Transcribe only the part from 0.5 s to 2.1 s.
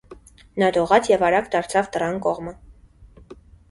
Նա դողաց և արագ դարձավ